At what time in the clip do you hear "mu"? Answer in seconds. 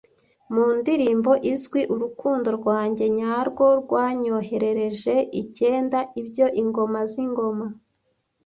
0.53-0.65